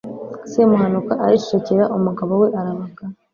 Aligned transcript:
semuhanuka 0.51 1.13
aricecekera, 1.25 1.83
umugabo 1.97 2.33
we 2.41 2.47
arabaga 2.59 3.03